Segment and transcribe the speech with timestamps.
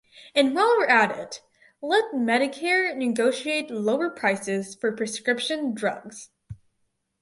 [0.33, 1.43] And while we’re at it
[1.79, 6.31] let Medicare negotiate lower prices for prescription drugs.